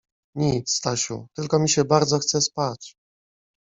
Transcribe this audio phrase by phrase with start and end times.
[0.35, 2.95] —Nic, Stasiu, tylko mi się bardzo chce spać.